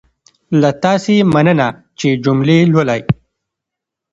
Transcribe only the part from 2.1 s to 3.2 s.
جملې لولئ.